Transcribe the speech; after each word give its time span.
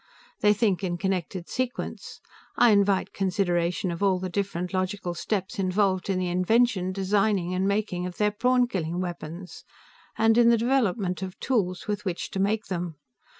They 0.39 0.51
think 0.51 0.83
in 0.83 0.97
connected 0.97 1.47
sequence; 1.47 2.21
I 2.57 2.71
invite 2.71 3.13
consideration 3.13 3.91
of 3.91 4.01
all 4.01 4.17
the 4.17 4.31
different 4.31 4.73
logical 4.73 5.13
steps 5.13 5.59
involved 5.59 6.09
in 6.09 6.17
the 6.17 6.27
invention, 6.27 6.91
designing 6.91 7.53
and 7.53 7.67
making 7.67 8.07
of 8.07 8.17
their 8.17 8.31
prawn 8.31 8.65
killing 8.67 8.99
weapons, 8.99 9.63
and 10.17 10.39
in 10.39 10.49
the 10.49 10.57
development 10.57 11.21
of 11.21 11.39
tools 11.39 11.87
with 11.87 12.03
which 12.03 12.31
to 12.31 12.39
make 12.39 12.65
them. 12.65 12.95